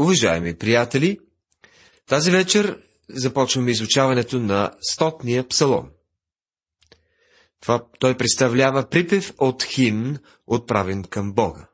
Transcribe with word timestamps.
Уважаеми 0.00 0.54
приятели, 0.54 1.18
тази 2.06 2.30
вечер 2.30 2.82
започваме 3.08 3.70
изучаването 3.70 4.40
на 4.40 4.70
стотния 4.80 5.48
псалом. 5.48 5.88
Това, 7.60 7.84
той 7.98 8.16
представлява 8.16 8.88
припев 8.88 9.32
от 9.38 9.62
химн, 9.64 10.18
отправен 10.46 11.04
към 11.04 11.32
Бога. 11.32 11.68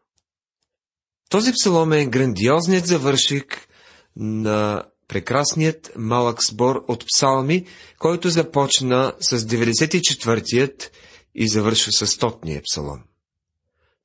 Този 1.28 1.52
псалом 1.52 1.92
е 1.92 2.06
грандиозният 2.06 2.86
завършик 2.86 3.68
на 4.16 4.84
прекрасният 5.08 5.92
малък 5.96 6.44
сбор 6.44 6.84
от 6.88 7.04
псалми, 7.06 7.66
който 7.98 8.28
започна 8.28 9.12
с 9.20 9.38
94-тият 9.38 10.90
и 11.34 11.48
завършва 11.48 11.92
с 11.92 12.06
стотния 12.06 12.62
псалом. 12.62 13.02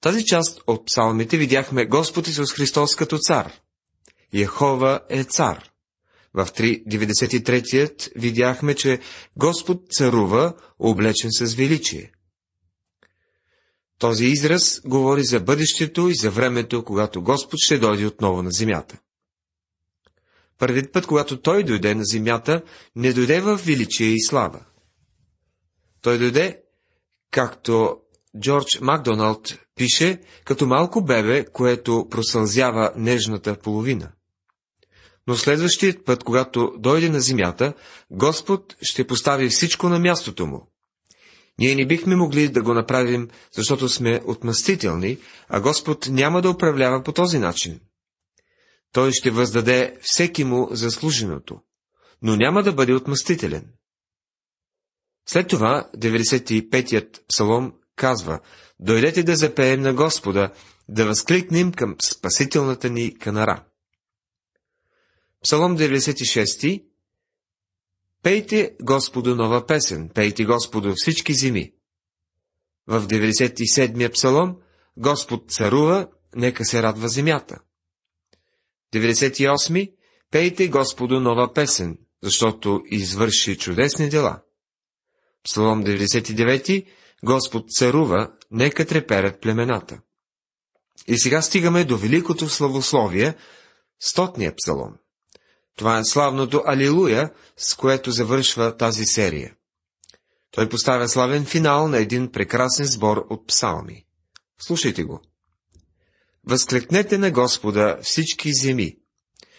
Тази 0.02 0.26
част 0.26 0.62
от 0.68 0.86
псалмите 0.86 1.38
видяхме 1.38 1.86
Господ 1.86 2.28
Исус 2.28 2.54
Христос 2.54 2.96
като 2.96 3.18
цар. 3.18 3.62
Яхова 4.34 5.00
е 5.10 5.24
цар. 5.24 5.72
В 6.34 6.46
3.93 6.46 8.12
видяхме, 8.16 8.76
че 8.76 9.00
Господ 9.38 9.82
царува, 9.92 10.54
облечен 10.80 11.30
с 11.32 11.54
величие. 11.54 12.12
Този 14.00 14.26
израз 14.26 14.82
говори 14.86 15.24
за 15.24 15.40
бъдещето 15.40 16.10
и 16.10 16.16
за 16.16 16.32
времето, 16.32 16.84
когато 16.84 17.22
Господ 17.22 17.60
ще 17.60 17.78
дойде 17.78 18.06
отново 18.06 18.44
на 18.44 18.52
земята. 18.52 19.00
Първият 20.58 20.94
път, 20.94 21.08
когато 21.08 21.42
Той 21.42 21.64
дойде 21.64 21.96
на 21.96 22.04
земята, 22.06 22.62
не 22.96 23.14
дойде 23.14 23.42
в 23.42 23.58
величие 23.66 24.08
и 24.08 24.22
слава. 24.22 24.66
Той 26.02 26.18
дойде, 26.18 26.62
както 27.32 27.98
Джордж 28.40 28.80
Макдоналд 28.82 29.60
пише, 29.76 30.22
като 30.46 30.68
малко 30.68 31.04
бебе, 31.04 31.46
което 31.46 32.08
просълзява 32.10 32.94
нежната 32.96 33.60
половина. 33.60 34.12
Но 35.28 35.36
следващият 35.36 36.06
път, 36.06 36.24
когато 36.24 36.74
дойде 36.78 37.10
на 37.10 37.20
земята, 37.20 37.74
Господ 38.12 38.76
ще 38.82 39.08
постави 39.08 39.50
всичко 39.50 39.90
на 39.90 40.00
мястото 40.00 40.48
му. 40.48 40.72
Ние 41.60 41.76
не 41.76 41.88
бихме 41.88 42.16
могли 42.16 42.50
да 42.50 42.62
го 42.62 42.74
направим, 42.74 43.30
защото 43.54 43.90
сме 43.90 44.22
отмъстителни, 44.26 45.18
а 45.50 45.62
Господ 45.62 46.08
няма 46.10 46.42
да 46.42 46.50
управлява 46.50 47.04
по 47.04 47.12
този 47.12 47.40
начин. 47.40 47.80
Той 48.92 49.12
ще 49.12 49.32
въздаде 49.32 49.98
всеки 50.02 50.44
му 50.44 50.68
заслуженото, 50.72 51.62
но 52.22 52.36
няма 52.36 52.64
да 52.64 52.74
бъде 52.74 52.94
отмъстителен. 52.94 53.66
След 55.30 55.48
това 55.48 55.90
95-ят 55.98 57.24
псалом 57.28 57.74
казва, 57.96 58.40
дойдете 58.80 59.24
да 59.24 59.36
запеем 59.36 59.82
на 59.82 59.94
Господа, 59.94 60.52
да 60.90 61.06
възкликнем 61.06 61.72
към 61.72 61.96
спасителната 62.04 62.90
ни 62.90 63.18
канара. 63.18 63.64
Псалом 65.44 65.78
96. 65.78 66.84
Пейте 68.24 68.76
Господу 68.82 69.36
нова 69.36 69.66
песен, 69.66 70.10
пейте 70.10 70.46
Господу 70.46 70.94
всички 70.96 71.34
зими. 71.34 71.74
В 72.88 73.08
97-я 73.08 74.12
псалом 74.12 74.58
Господ 74.98 75.52
царува, 75.52 76.10
нека 76.36 76.66
се 76.66 76.84
радва 76.84 77.10
земята. 77.10 77.60
98. 78.94 79.94
Пейте 80.32 80.68
Господу 80.68 81.20
нова 81.20 81.54
песен, 81.54 81.98
защото 82.24 82.82
извърши 82.86 83.58
чудесни 83.58 84.10
дела. 84.10 84.42
Псалом 85.44 85.84
99. 85.84 86.86
Господ 87.24 87.72
царува, 87.72 88.32
нека 88.52 88.86
треперят 88.86 89.42
племената. 89.42 90.02
И 91.08 91.20
сега 91.20 91.42
стигаме 91.42 91.86
до 91.86 91.98
великото 91.98 92.50
славословие, 92.50 93.36
стотния 94.00 94.56
псалом. 94.56 94.94
Това 95.82 96.00
е 96.00 96.06
славното 96.06 96.64
Алилуя, 96.66 97.30
с 97.58 97.76
което 97.76 98.12
завършва 98.12 98.78
тази 98.78 99.06
серия. 99.06 99.54
Той 100.52 100.70
поставя 100.70 101.10
славен 101.10 101.46
финал 101.46 101.88
на 101.88 101.98
един 101.98 102.32
прекрасен 102.32 102.86
сбор 102.86 103.26
от 103.30 103.48
псалми. 103.48 104.06
Слушайте 104.62 105.04
го. 105.04 105.22
Възкликнете 106.48 107.18
на 107.18 107.32
Господа 107.32 107.98
всички 108.04 108.54
земи. 108.54 108.98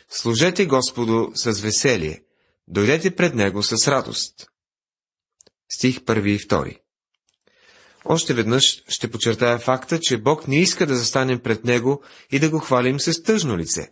Служете 0.09 0.67
Господу 0.67 1.31
с 1.35 1.61
веселие. 1.61 2.23
Дойдете 2.69 3.17
пред 3.17 3.35
Него 3.35 3.63
с 3.63 3.89
радост. 3.89 4.47
Стих 5.69 6.05
първи 6.05 6.33
и 6.33 6.39
втори. 6.39 6.79
Още 8.05 8.35
веднъж 8.35 8.83
ще 8.89 9.11
подчертая 9.11 9.59
факта, 9.59 10.01
че 10.01 10.23
Бог 10.23 10.49
не 10.49 10.61
иска 10.61 10.87
да 10.87 10.97
застанем 10.97 11.41
пред 11.41 11.65
Него 11.65 12.03
и 12.31 12.39
да 12.39 12.51
го 12.51 12.59
хвалим 12.59 13.01
с 13.01 13.23
тъжно 13.23 13.57
лице. 13.57 13.89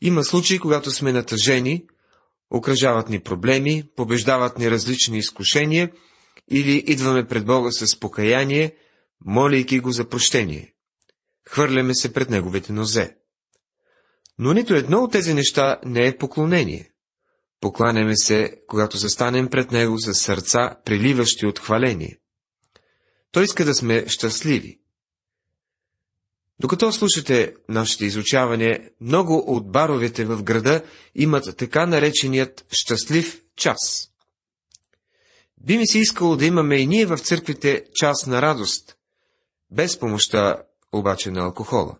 Има 0.00 0.24
случаи, 0.24 0.58
когато 0.58 0.90
сме 0.90 1.12
натъжени, 1.12 1.86
окръжават 2.50 3.08
ни 3.08 3.20
проблеми, 3.20 3.84
побеждават 3.96 4.58
ни 4.58 4.70
различни 4.70 5.18
изкушения 5.18 5.92
или 6.50 6.84
идваме 6.86 7.26
пред 7.26 7.46
Бога 7.46 7.70
с 7.70 8.00
покаяние, 8.00 8.74
молейки 9.24 9.80
го 9.80 9.92
за 9.92 10.08
прощение. 10.08 10.74
Хвърляме 11.48 11.94
се 11.94 12.12
пред 12.12 12.30
Неговите 12.30 12.72
нозе. 12.72 13.16
Но 14.38 14.52
нито 14.52 14.74
едно 14.74 15.02
от 15.02 15.12
тези 15.12 15.34
неща 15.34 15.80
не 15.84 16.06
е 16.06 16.16
поклонение. 16.16 16.90
Покланяме 17.60 18.16
се, 18.16 18.52
когато 18.66 18.96
застанем 18.96 19.48
пред 19.48 19.72
Него 19.72 19.98
с 19.98 20.14
сърца, 20.14 20.76
приливащи 20.84 21.46
от 21.46 21.58
хваление. 21.58 22.18
Той 23.32 23.44
иска 23.44 23.64
да 23.64 23.74
сме 23.74 24.08
щастливи. 24.08 24.79
Докато 26.60 26.92
слушате 26.92 27.54
нашите 27.68 28.04
изучаване, 28.04 28.90
много 29.00 29.44
от 29.46 29.72
баровете 29.72 30.24
в 30.24 30.42
града 30.42 30.84
имат 31.14 31.56
така 31.56 31.86
нареченият 31.86 32.66
щастлив 32.72 33.42
час. 33.56 34.10
Би 35.60 35.78
ми 35.78 35.86
се 35.86 35.98
искало 35.98 36.36
да 36.36 36.46
имаме 36.46 36.76
и 36.76 36.86
ние 36.86 37.06
в 37.06 37.18
църквите 37.18 37.84
час 37.94 38.26
на 38.26 38.42
радост, 38.42 38.96
без 39.70 39.98
помощта 39.98 40.62
обаче 40.92 41.30
на 41.30 41.40
алкохола. 41.40 41.96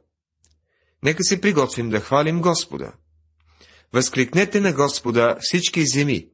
Нека 1.03 1.25
се 1.25 1.41
приготвим 1.41 1.91
да 1.91 2.00
хвалим 2.00 2.41
Господа. 2.41 2.92
Възкликнете 3.92 4.60
на 4.60 4.72
Господа 4.72 5.37
всички 5.41 5.87
земи. 5.87 6.28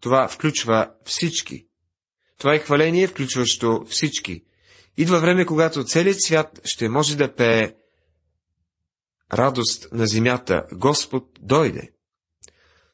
Това 0.00 0.28
включва 0.28 0.90
всички. 1.04 1.66
Това 2.38 2.54
е 2.54 2.58
хваление, 2.58 3.06
включващо 3.06 3.84
всички. 3.88 4.45
Идва 4.96 5.20
време, 5.20 5.46
когато 5.46 5.84
целият 5.84 6.22
свят 6.22 6.60
ще 6.64 6.88
може 6.88 7.16
да 7.16 7.34
пее 7.34 7.74
радост 9.32 9.88
на 9.92 10.06
земята. 10.06 10.64
Господ 10.72 11.24
дойде. 11.40 11.90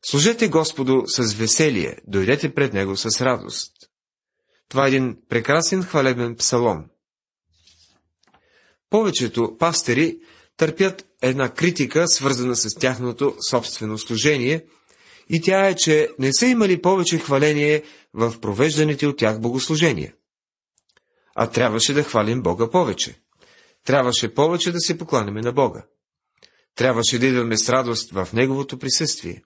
Служете 0.05 0.49
Господу 0.49 1.03
с 1.07 1.35
веселие, 1.35 1.99
дойдете 2.07 2.55
пред 2.55 2.73
Него 2.73 2.97
с 2.97 3.21
радост. 3.21 3.73
Това 4.69 4.85
е 4.85 4.89
един 4.89 5.17
прекрасен 5.29 5.83
хвалебен 5.83 6.37
псалом. 6.37 6.85
Повечето 8.91 9.57
пастери 9.59 10.19
търпят 10.57 11.07
една 11.23 11.55
критика, 11.55 12.09
свързана 12.09 12.57
с 12.57 12.75
тяхното 12.75 13.37
собствено 13.51 13.99
служение, 13.99 14.65
и 15.29 15.41
тя 15.41 15.69
е, 15.69 15.77
че 15.77 16.09
не 16.19 16.33
са 16.33 16.47
имали 16.47 16.83
повече 16.83 17.19
хваление 17.19 17.83
в 18.15 18.41
провежданите 18.41 19.07
от 19.07 19.19
тях 19.19 19.41
богослужения. 19.41 20.15
А 21.35 21.47
трябваше 21.51 21.95
да 21.95 22.03
хвалим 22.03 22.43
Бога 22.43 22.71
повече. 22.71 23.21
Трябваше 23.85 24.35
повече 24.35 24.73
да 24.73 24.81
се 24.81 24.99
покланяме 24.99 25.41
на 25.41 25.53
Бога. 25.53 25.85
Трябваше 26.75 27.19
да 27.19 27.27
идваме 27.27 27.57
с 27.57 27.69
радост 27.69 28.11
в 28.13 28.29
Неговото 28.33 28.79
присъствие. 28.79 29.43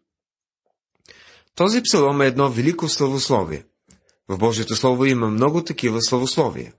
Този 1.55 1.83
псалом 1.83 2.23
е 2.23 2.27
едно 2.27 2.51
велико 2.51 2.89
славословие. 2.89 3.65
В 4.29 4.39
Божието 4.39 4.77
Слово 4.77 5.05
има 5.05 5.29
много 5.29 5.65
такива 5.65 6.03
славословия. 6.03 6.73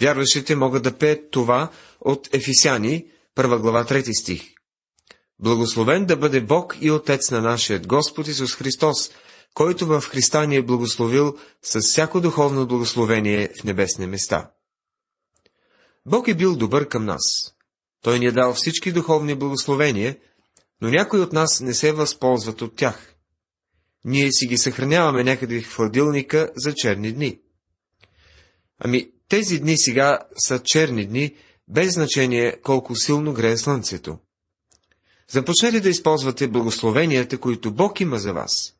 Вярващите 0.00 0.56
могат 0.56 0.82
да 0.82 0.98
пеят 0.98 1.30
това 1.30 1.70
от 2.00 2.34
Ефисяни, 2.34 3.06
първа 3.34 3.58
глава, 3.58 3.84
трети 3.84 4.14
стих. 4.14 4.42
Благословен 5.38 6.06
да 6.06 6.16
бъде 6.16 6.40
Бог 6.40 6.76
и 6.80 6.90
Отец 6.90 7.30
на 7.30 7.40
нашият 7.40 7.86
Господ 7.86 8.28
Исус 8.28 8.54
Христос, 8.54 9.10
който 9.56 9.86
в 9.86 10.00
Христа 10.00 10.46
ни 10.46 10.56
е 10.56 10.62
благословил 10.62 11.36
с 11.62 11.80
всяко 11.80 12.20
духовно 12.20 12.66
благословение 12.66 13.48
в 13.60 13.64
небесни 13.64 14.06
места. 14.06 14.50
Бог 16.06 16.28
е 16.28 16.34
бил 16.34 16.56
добър 16.56 16.88
към 16.88 17.04
нас. 17.04 17.22
Той 18.02 18.18
ни 18.18 18.26
е 18.26 18.32
дал 18.32 18.54
всички 18.54 18.92
духовни 18.92 19.34
благословения, 19.34 20.16
но 20.80 20.88
някои 20.88 21.20
от 21.20 21.32
нас 21.32 21.60
не 21.60 21.74
се 21.74 21.92
възползват 21.92 22.62
от 22.62 22.76
тях. 22.76 23.14
Ние 24.04 24.32
си 24.32 24.46
ги 24.46 24.58
съхраняваме 24.58 25.24
някъде 25.24 25.60
в 25.60 25.74
хладилника 25.74 26.50
за 26.56 26.74
черни 26.74 27.12
дни. 27.12 27.40
Ами, 28.78 29.10
тези 29.28 29.58
дни 29.58 29.78
сега 29.78 30.18
са 30.46 30.62
черни 30.62 31.06
дни, 31.06 31.34
без 31.68 31.94
значение 31.94 32.60
колко 32.62 32.96
силно 32.96 33.32
грее 33.32 33.56
слънцето. 33.56 34.18
Започнете 35.30 35.80
да 35.80 35.88
използвате 35.88 36.48
благословенията, 36.48 37.38
които 37.38 37.74
Бог 37.74 38.00
има 38.00 38.18
за 38.18 38.32
вас. 38.32 38.75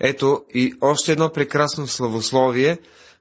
Ето 0.00 0.44
и 0.54 0.74
още 0.80 1.12
едно 1.12 1.32
прекрасно 1.32 1.86
славословие 1.86 2.78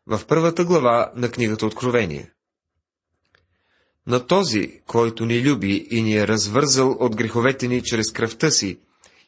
в 0.07 0.21
първата 0.27 0.65
глава 0.65 1.11
на 1.15 1.31
книгата 1.31 1.65
Откровение. 1.65 2.31
на 4.07 4.27
този, 4.27 4.81
който 4.87 5.25
ни 5.25 5.41
люби 5.41 5.87
и 5.91 6.01
ни 6.01 6.17
е 6.17 6.27
развързал 6.27 6.91
от 6.99 7.15
греховете 7.15 7.67
ни 7.67 7.83
чрез 7.83 8.11
кръвта 8.11 8.51
си, 8.51 8.79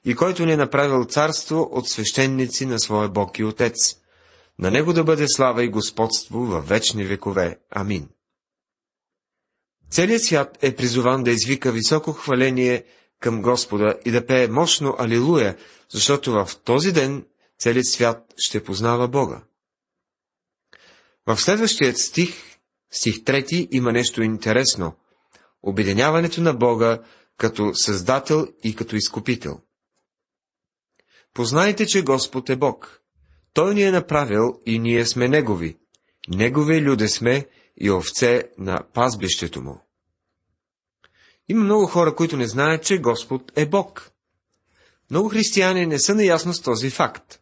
и 0.05 0.15
който 0.15 0.45
ни 0.45 0.51
е 0.51 0.57
направил 0.57 1.05
царство 1.05 1.69
от 1.71 1.89
свещеници 1.89 2.65
на 2.65 2.79
своя 2.79 3.09
Бог 3.09 3.39
и 3.39 3.43
Отец. 3.43 3.95
На 4.59 4.71
Него 4.71 4.93
да 4.93 5.03
бъде 5.03 5.25
слава 5.27 5.63
и 5.63 5.69
господство 5.69 6.39
във 6.39 6.67
вечни 6.67 7.03
векове. 7.03 7.59
Амин. 7.71 8.09
Целият 9.91 10.23
свят 10.23 10.57
е 10.61 10.75
призован 10.75 11.23
да 11.23 11.31
извика 11.31 11.71
високо 11.71 12.13
хваление 12.13 12.83
към 13.19 13.41
Господа 13.41 13.95
и 14.05 14.11
да 14.11 14.25
пее 14.25 14.47
мощно 14.47 14.95
Алилуя, 14.99 15.57
защото 15.89 16.31
в 16.31 16.49
този 16.63 16.91
ден 16.91 17.25
целият 17.59 17.87
свят 17.87 18.33
ще 18.37 18.63
познава 18.63 19.07
Бога. 19.07 19.43
В 21.25 21.37
следващият 21.37 21.97
стих, 21.97 22.57
стих 22.91 23.23
трети, 23.23 23.67
има 23.71 23.91
нещо 23.91 24.23
интересно. 24.23 24.95
Обединяването 25.63 26.41
на 26.41 26.53
Бога 26.53 26.99
като 27.37 27.75
Създател 27.75 28.47
и 28.63 28.75
като 28.75 28.95
Изкупител. 28.95 29.59
Познайте, 31.33 31.85
че 31.85 32.03
Господ 32.03 32.49
е 32.49 32.55
Бог. 32.55 33.01
Той 33.53 33.75
ни 33.75 33.83
е 33.83 33.91
направил 33.91 34.59
и 34.65 34.79
ние 34.79 35.05
сме 35.05 35.27
Негови. 35.27 35.77
Негови 36.29 36.81
люде 36.81 37.07
сме 37.07 37.47
и 37.77 37.91
овце 37.91 38.43
на 38.57 38.83
пазбището 38.93 39.61
му. 39.61 39.81
Има 41.47 41.63
много 41.63 41.85
хора, 41.85 42.15
които 42.15 42.37
не 42.37 42.47
знаят, 42.47 42.83
че 42.83 42.97
Господ 42.97 43.51
е 43.55 43.65
Бог. 43.65 44.11
Много 45.11 45.29
християни 45.29 45.85
не 45.85 45.99
са 45.99 46.15
наясно 46.15 46.53
с 46.53 46.61
този 46.61 46.89
факт. 46.89 47.39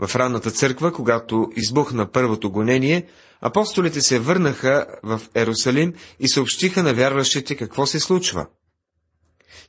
В 0.00 0.16
ранната 0.16 0.50
църква, 0.50 0.92
когато 0.92 1.52
избухна 1.56 2.10
първото 2.10 2.50
гонение, 2.50 3.06
апостолите 3.40 4.00
се 4.00 4.18
върнаха 4.18 4.86
в 5.02 5.20
Ерусалим 5.34 5.94
и 6.20 6.28
съобщиха 6.28 6.82
на 6.82 6.94
вярващите 6.94 7.56
какво 7.56 7.86
се 7.86 8.00
случва. 8.00 8.46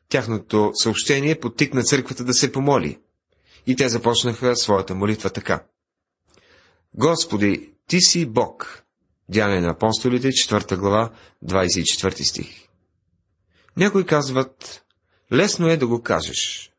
Тяхното 0.09 0.71
съобщение 0.73 1.39
потикна 1.39 1.83
църквата 1.83 2.23
да 2.23 2.33
се 2.33 2.51
помоли. 2.51 2.99
И 3.67 3.75
те 3.75 3.89
започнаха 3.89 4.55
своята 4.55 4.95
молитва 4.95 5.29
така. 5.29 5.63
Господи, 6.93 7.73
Ти 7.87 8.01
си 8.01 8.25
Бог. 8.25 8.83
Дяне 9.29 9.61
на 9.61 9.69
апостолите, 9.69 10.27
4 10.27 10.77
глава, 10.77 11.11
24 11.45 12.23
стих. 12.23 12.67
Някои 13.77 14.05
казват, 14.05 14.83
лесно 15.33 15.69
е 15.69 15.77
да 15.77 15.87
го 15.87 16.01
кажеш. 16.01 16.70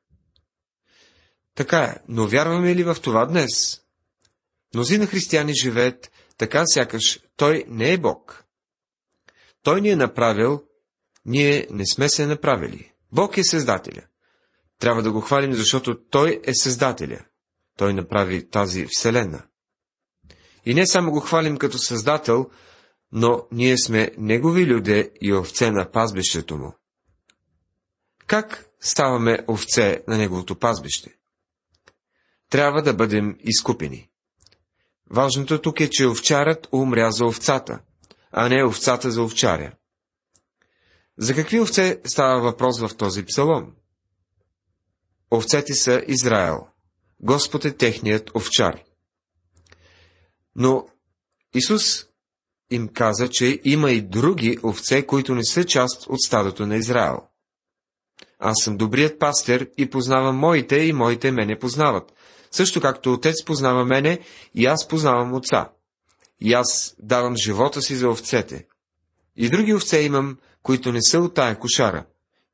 Така 1.54 1.78
е, 1.78 1.96
но 2.08 2.26
вярваме 2.26 2.74
ли 2.74 2.84
в 2.84 2.96
това 3.02 3.26
днес? 3.26 3.80
Мнозина 4.74 5.06
християни 5.06 5.54
живеят 5.54 6.10
така, 6.38 6.66
сякаш 6.66 7.20
Той 7.36 7.64
не 7.68 7.92
е 7.92 7.98
Бог. 7.98 8.44
Той 9.62 9.80
ни 9.80 9.88
е 9.88 9.96
направил, 9.96 10.62
ние 11.24 11.66
не 11.70 11.86
сме 11.86 12.08
се 12.08 12.26
направили. 12.26 12.92
Бог 13.12 13.36
е 13.36 13.44
Създателя. 13.44 14.02
Трябва 14.78 15.02
да 15.02 15.12
го 15.12 15.20
хвалим, 15.20 15.54
защото 15.54 16.00
Той 16.10 16.40
е 16.44 16.54
Създателя. 16.54 17.24
Той 17.76 17.94
направи 17.94 18.50
тази 18.50 18.86
Вселена. 18.90 19.42
И 20.66 20.74
не 20.74 20.86
само 20.86 21.10
го 21.10 21.20
хвалим 21.20 21.56
като 21.56 21.78
Създател, 21.78 22.50
но 23.12 23.46
ние 23.52 23.78
сме 23.78 24.10
Негови 24.18 24.66
люде 24.66 25.12
и 25.20 25.34
овце 25.34 25.70
на 25.70 25.90
пазбището 25.90 26.56
Му. 26.56 26.74
Как 28.26 28.66
ставаме 28.80 29.38
овце 29.48 30.02
на 30.08 30.18
Неговото 30.18 30.58
пазбище? 30.58 31.16
Трябва 32.52 32.82
да 32.82 32.94
бъдем 32.94 33.36
изкупени. 33.40 34.08
Важното 35.10 35.60
тук 35.60 35.80
е, 35.80 35.90
че 35.90 36.06
овчарът 36.06 36.68
умря 36.72 37.10
за 37.10 37.24
овцата, 37.24 37.80
а 38.32 38.48
не 38.48 38.64
овцата 38.64 39.10
за 39.10 39.22
овчаря. 39.22 39.72
За 41.18 41.34
какви 41.34 41.60
овце 41.60 42.00
става 42.04 42.40
въпрос 42.40 42.80
в 42.80 42.96
този 42.96 43.24
псалом? 43.24 43.72
Овцете 45.30 45.74
са 45.74 46.02
Израел. 46.08 46.66
Господ 47.20 47.64
е 47.64 47.76
техният 47.76 48.30
овчар. 48.34 48.82
Но 50.56 50.88
Исус 51.54 52.06
им 52.70 52.88
каза, 52.88 53.28
че 53.28 53.60
има 53.64 53.90
и 53.90 54.00
други 54.00 54.58
овце, 54.64 55.06
които 55.06 55.34
не 55.34 55.44
са 55.44 55.64
част 55.64 56.06
от 56.06 56.20
стадото 56.20 56.66
на 56.66 56.76
Израел. 56.76 57.18
Аз 58.38 58.64
съм 58.64 58.76
добрият 58.76 59.18
пастир 59.18 59.70
и 59.78 59.90
познавам 59.90 60.36
моите, 60.36 60.76
и 60.76 60.92
моите 60.92 61.30
мене 61.30 61.58
познават. 61.58 62.12
Също 62.52 62.80
както 62.80 63.12
отец 63.12 63.44
познава 63.44 63.84
мене, 63.84 64.18
и 64.54 64.66
аз 64.66 64.88
познавам 64.88 65.34
отца. 65.34 65.70
И 66.40 66.52
аз 66.52 66.96
давам 66.98 67.36
живота 67.36 67.82
си 67.82 67.96
за 67.96 68.08
овцете. 68.08 68.66
И 69.36 69.50
други 69.50 69.74
овце 69.74 70.00
имам, 70.00 70.38
които 70.62 70.92
не 70.92 71.02
са 71.02 71.20
от 71.20 71.34
тая 71.34 71.58
кошара, 71.58 72.04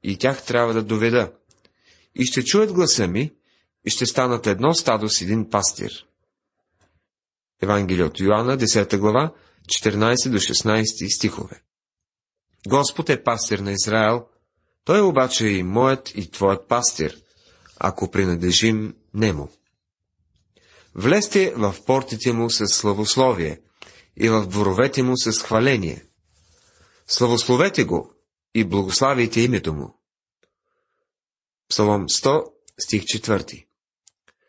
и 0.03 0.17
тях 0.17 0.45
трябва 0.45 0.75
да 0.75 0.83
доведа. 0.83 1.33
И 2.15 2.25
ще 2.25 2.45
чуят 2.45 2.73
гласа 2.73 3.07
ми, 3.07 3.33
и 3.85 3.91
ще 3.91 4.07
станат 4.07 4.47
едно 4.47 4.75
стадо 4.75 5.09
с 5.09 5.23
един 5.23 5.51
пастир. 5.51 6.07
Евангелие 7.63 8.05
от 8.05 8.21
Йоанна, 8.21 8.59
10 8.59 8.99
глава, 8.99 9.33
14 9.67 10.31
до 10.31 10.39
16 10.39 11.17
стихове. 11.17 11.63
Господ 12.67 13.11
е 13.11 13.23
пастир 13.23 13.59
на 13.59 13.73
Израел, 13.73 14.27
той 14.85 15.01
обаче 15.01 15.47
е 15.47 15.51
и 15.51 15.63
моят 15.63 16.11
и 16.15 16.31
твоят 16.31 16.69
пастир, 16.69 17.17
ако 17.77 18.11
принадлежим 18.11 18.95
нему. 19.15 19.49
Влезте 21.01 21.55
в 21.57 21.75
портите 21.87 22.33
му 22.33 22.51
с 22.51 22.67
славословие 22.67 23.61
и 24.17 24.29
в 24.29 24.47
дворовете 24.47 25.03
му 25.03 25.17
с 25.17 25.43
хваление. 25.43 26.05
Славословете 27.07 27.85
го 27.85 28.13
и 28.55 28.65
благославите 28.65 29.41
името 29.41 29.75
му. 29.75 30.01
Псалом 31.69 32.07
100, 32.07 32.45
стих 32.79 33.03
4. 33.03 33.67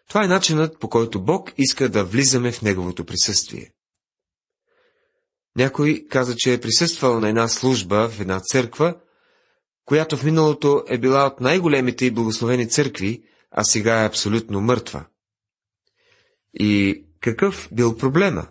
Това 0.08 0.24
е 0.24 0.28
начинът, 0.28 0.80
по 0.80 0.90
който 0.90 1.24
Бог 1.24 1.52
иска 1.58 1.90
да 1.90 2.04
влизаме 2.04 2.52
в 2.52 2.62
Неговото 2.62 3.06
присъствие. 3.06 3.74
Някой 5.56 6.06
каза, 6.10 6.36
че 6.38 6.54
е 6.54 6.62
присъствал 6.62 7.20
на 7.20 7.30
една 7.30 7.48
служба 7.48 8.10
в 8.10 8.20
една 8.20 8.40
църква, 8.40 9.00
която 9.86 10.18
в 10.18 10.24
миналото 10.24 10.84
е 10.88 10.98
била 10.98 11.26
от 11.26 11.40
най-големите 11.40 12.06
и 12.06 12.12
благословени 12.12 12.70
църкви, 12.70 13.24
а 13.52 13.64
сега 13.64 14.04
е 14.04 14.08
абсолютно 14.08 14.62
мъртва. 14.62 15.06
И 16.54 17.04
какъв 17.22 17.70
бил 17.72 17.98
проблема? 17.98 18.48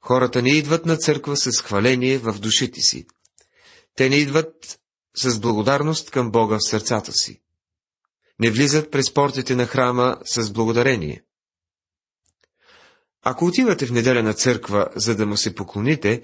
Хората 0.00 0.42
не 0.42 0.50
идват 0.56 0.86
на 0.86 0.96
църква 0.96 1.36
с 1.36 1.62
хваление 1.62 2.18
в 2.18 2.32
душите 2.40 2.80
си. 2.80 3.06
Те 3.96 4.08
не 4.08 4.16
идват 4.16 4.78
с 5.16 5.40
благодарност 5.40 6.10
към 6.10 6.30
Бога 6.30 6.56
в 6.56 6.68
сърцата 6.68 7.12
си. 7.12 7.40
Не 8.40 8.50
влизат 8.50 8.90
през 8.90 9.14
портите 9.14 9.56
на 9.56 9.66
храма 9.66 10.16
с 10.24 10.52
благодарение. 10.52 11.22
Ако 13.22 13.44
отивате 13.44 13.86
в 13.86 13.92
неделя 13.92 14.22
на 14.22 14.34
църква, 14.34 14.88
за 14.96 15.16
да 15.16 15.26
му 15.26 15.36
се 15.36 15.54
поклоните, 15.54 16.22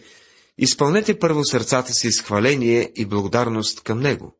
изпълнете 0.58 1.18
първо 1.18 1.44
сърцата 1.44 1.92
си 1.92 2.12
с 2.12 2.22
хваление 2.22 2.92
и 2.96 3.06
благодарност 3.06 3.80
към 3.80 4.00
Него. 4.00 4.36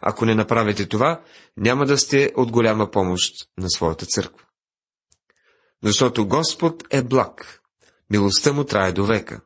Ако 0.00 0.24
не 0.24 0.34
направите 0.34 0.86
това, 0.88 1.22
няма 1.56 1.86
да 1.86 1.98
сте 1.98 2.32
от 2.36 2.50
голяма 2.50 2.90
помощ 2.90 3.34
на 3.58 3.70
своята 3.70 4.06
църква. 4.06 4.44
Защото 5.84 6.28
Господ 6.28 6.84
е 6.90 7.02
благ, 7.02 7.62
милостта 8.10 8.52
му 8.52 8.64
трае 8.64 8.92
до 8.92 9.04
века 9.04 9.40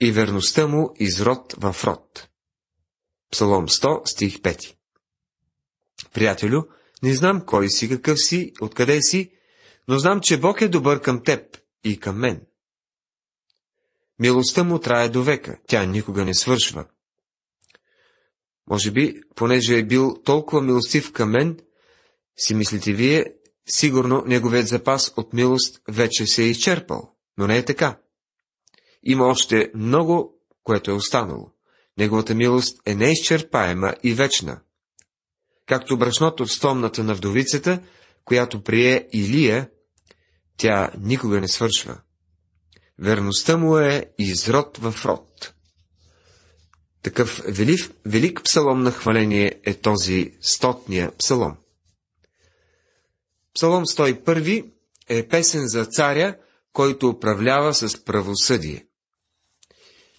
и 0.00 0.12
верността 0.12 0.66
му 0.66 0.94
изрод 0.98 1.54
в 1.58 1.76
род. 1.84 2.28
Псалом 3.30 3.68
100, 3.68 4.06
стих 4.06 4.38
5 4.38 4.74
Приятелю, 6.12 6.62
не 7.02 7.14
знам 7.14 7.46
кой 7.46 7.68
си, 7.68 7.88
какъв 7.88 8.18
си, 8.18 8.52
откъде 8.60 9.02
си, 9.02 9.32
но 9.88 9.98
знам, 9.98 10.20
че 10.20 10.40
Бог 10.40 10.60
е 10.60 10.68
добър 10.68 11.00
към 11.00 11.22
теб 11.24 11.58
и 11.84 12.00
към 12.00 12.18
мен. 12.18 12.46
Милостта 14.18 14.64
му 14.64 14.78
трае 14.78 15.08
до 15.08 15.22
века, 15.22 15.58
тя 15.66 15.84
никога 15.84 16.24
не 16.24 16.34
свършва. 16.34 16.84
Може 18.70 18.90
би, 18.90 19.20
понеже 19.34 19.78
е 19.78 19.86
бил 19.86 20.14
толкова 20.24 20.62
милостив 20.62 21.12
към 21.12 21.30
мен, 21.30 21.58
си 22.36 22.54
мислите 22.54 22.92
вие, 22.92 23.37
сигурно 23.68 24.22
неговият 24.26 24.68
запас 24.68 25.12
от 25.16 25.32
милост 25.32 25.80
вече 25.88 26.26
се 26.26 26.42
е 26.42 26.48
изчерпал, 26.48 27.12
но 27.38 27.46
не 27.46 27.56
е 27.58 27.64
така. 27.64 27.98
Има 29.02 29.26
още 29.26 29.70
много, 29.74 30.40
което 30.64 30.90
е 30.90 30.94
останало. 30.94 31.50
Неговата 31.98 32.34
милост 32.34 32.80
е 32.86 32.94
неизчерпаема 32.94 33.94
и 34.02 34.14
вечна. 34.14 34.60
Както 35.66 35.98
брашното 35.98 36.46
в 36.46 36.52
стомната 36.52 37.04
на 37.04 37.14
вдовицата, 37.14 37.82
която 38.24 38.62
прие 38.62 39.08
Илия, 39.12 39.68
тя 40.56 40.90
никога 41.00 41.40
не 41.40 41.48
свършва. 41.48 42.00
Верността 42.98 43.56
му 43.56 43.78
е 43.78 44.04
изрод 44.18 44.78
в 44.78 44.94
род. 45.04 45.54
Такъв 47.02 47.42
велик, 47.48 47.90
велик 48.06 48.40
псалом 48.44 48.82
на 48.82 48.90
хваление 48.90 49.60
е 49.64 49.74
този 49.74 50.32
стотния 50.40 51.12
псалом. 51.18 51.56
Псалом 53.58 53.86
101 53.86 54.70
е 55.08 55.28
песен 55.28 55.68
за 55.68 55.84
царя, 55.86 56.36
който 56.72 57.08
управлява 57.08 57.74
с 57.74 58.04
правосъдие. 58.04 58.86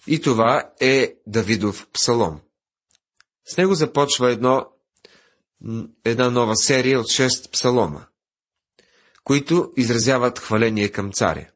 И 0.06 0.20
това 0.20 0.72
е 0.80 1.14
Давидов 1.26 1.88
псалом. 1.92 2.40
С 3.44 3.56
него 3.56 3.74
започва 3.74 4.30
едно, 4.30 4.66
една 6.04 6.30
нова 6.30 6.56
серия 6.56 7.00
от 7.00 7.06
6 7.06 7.50
псалома, 7.50 8.06
които 9.24 9.72
изразяват 9.76 10.38
хваление 10.38 10.88
към 10.88 11.12
царя. 11.12 11.50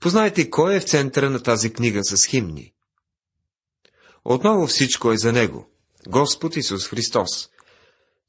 Познайте 0.00 0.50
кой 0.50 0.76
е 0.76 0.80
в 0.80 0.84
центъра 0.84 1.30
на 1.30 1.42
тази 1.42 1.72
книга 1.72 2.00
с 2.04 2.26
химни. 2.26 2.74
Отново 4.24 4.66
всичко 4.66 5.12
е 5.12 5.16
за 5.16 5.32
него. 5.32 5.70
Господ 6.08 6.56
Исус 6.56 6.88
Христос. 6.88 7.50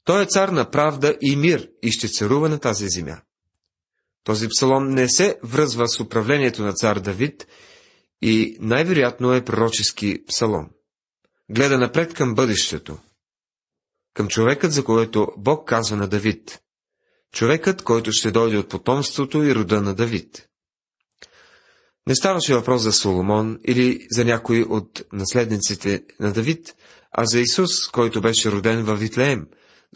Той 0.08 0.22
е 0.22 0.26
цар 0.26 0.48
на 0.48 0.70
правда 0.70 1.16
и 1.20 1.36
мир 1.36 1.68
и 1.82 1.90
ще 1.90 2.08
царува 2.08 2.48
на 2.48 2.58
тази 2.58 2.88
земя. 2.88 3.20
Този 4.24 4.48
псалом 4.48 4.88
не 4.88 5.08
се 5.08 5.38
връзва 5.42 5.88
с 5.88 6.00
управлението 6.00 6.62
на 6.62 6.72
цар 6.72 6.98
Давид 6.98 7.46
и 8.22 8.56
най-вероятно 8.60 9.34
е 9.34 9.44
пророчески 9.44 10.24
псалом. 10.28 10.70
Гледа 11.50 11.78
напред 11.78 12.14
към 12.14 12.34
бъдещето. 12.34 12.98
Към 14.14 14.28
човекът, 14.28 14.72
за 14.72 14.84
който 14.84 15.28
Бог 15.36 15.68
казва 15.68 15.96
на 15.96 16.08
Давид. 16.08 16.60
Човекът, 17.32 17.82
който 17.82 18.12
ще 18.12 18.30
дойде 18.30 18.58
от 18.58 18.68
потомството 18.68 19.42
и 19.42 19.54
рода 19.54 19.80
на 19.80 19.94
Давид. 19.94 20.48
Не 22.06 22.14
ставаше 22.14 22.54
въпрос 22.54 22.82
за 22.82 22.92
Соломон 22.92 23.58
или 23.64 24.06
за 24.10 24.24
някой 24.24 24.62
от 24.62 25.02
наследниците 25.12 26.04
на 26.20 26.32
Давид, 26.32 26.74
а 27.12 27.24
за 27.24 27.40
Исус, 27.40 27.88
който 27.88 28.20
беше 28.20 28.52
роден 28.52 28.84
във 28.84 29.00
Витлеем, 29.00 29.46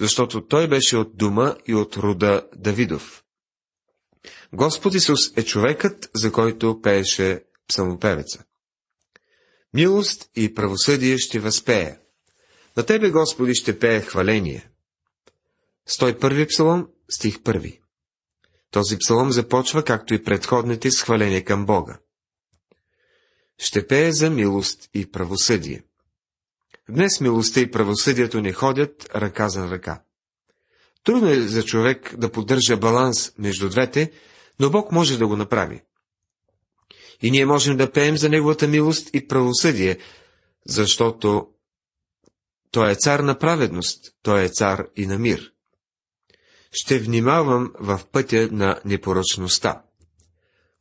защото 0.00 0.46
той 0.46 0.68
беше 0.68 0.96
от 0.96 1.16
дума 1.16 1.56
и 1.66 1.74
от 1.74 1.96
рода 1.96 2.48
Давидов. 2.56 3.24
Господ 4.52 4.94
Исус 4.94 5.36
е 5.36 5.44
човекът, 5.44 6.10
за 6.14 6.32
който 6.32 6.80
пееше 6.82 7.44
псалмопевеца. 7.68 8.44
Милост 9.74 10.30
и 10.36 10.54
правосъдие 10.54 11.18
ще 11.18 11.40
възпея. 11.40 11.98
На 12.76 12.82
Тебе, 12.82 13.10
Господи, 13.10 13.54
ще 13.54 13.78
пее 13.78 14.00
хваление. 14.00 14.70
101 15.88 16.48
псалом, 16.48 16.88
стих 17.08 17.38
1. 17.38 17.80
Този 18.70 18.98
псалом 18.98 19.32
започва, 19.32 19.84
както 19.84 20.14
и 20.14 20.24
предходните, 20.24 20.90
с 20.90 21.02
хваление 21.02 21.44
към 21.44 21.66
Бога. 21.66 21.98
Ще 23.58 23.86
пее 23.86 24.12
за 24.12 24.30
милост 24.30 24.90
и 24.94 25.10
правосъдие. 25.10 25.82
Днес 26.94 27.20
милостта 27.20 27.60
и 27.60 27.70
правосъдието 27.70 28.40
не 28.40 28.52
ходят 28.52 29.10
ръка 29.14 29.48
за 29.48 29.70
ръка. 29.70 30.02
Трудно 31.04 31.28
е 31.28 31.40
за 31.40 31.64
човек 31.64 32.14
да 32.16 32.32
поддържа 32.32 32.76
баланс 32.76 33.32
между 33.38 33.68
двете, 33.68 34.12
но 34.60 34.70
Бог 34.70 34.92
може 34.92 35.18
да 35.18 35.26
го 35.26 35.36
направи. 35.36 35.82
И 37.22 37.30
ние 37.30 37.46
можем 37.46 37.76
да 37.76 37.92
пеем 37.92 38.18
за 38.18 38.28
Неговата 38.28 38.68
милост 38.68 39.10
и 39.14 39.28
правосъдие, 39.28 39.98
защото 40.66 41.48
Той 42.70 42.90
е 42.90 42.94
цар 42.94 43.20
на 43.20 43.38
праведност, 43.38 44.14
Той 44.22 44.42
е 44.42 44.48
цар 44.48 44.86
и 44.96 45.06
на 45.06 45.18
мир. 45.18 45.52
Ще 46.72 46.98
внимавам 46.98 47.72
в 47.80 48.00
пътя 48.12 48.48
на 48.52 48.80
непоръчността. 48.84 49.82